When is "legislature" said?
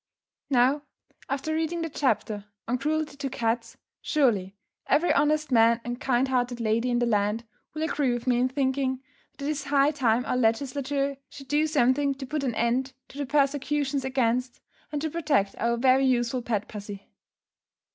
10.35-11.17